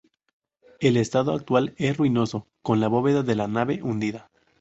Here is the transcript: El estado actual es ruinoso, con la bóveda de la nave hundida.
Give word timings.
El 0.79 0.97
estado 0.97 1.31
actual 1.31 1.75
es 1.77 1.95
ruinoso, 1.95 2.47
con 2.63 2.79
la 2.79 2.87
bóveda 2.87 3.21
de 3.21 3.35
la 3.35 3.47
nave 3.47 3.83
hundida. 3.83 4.31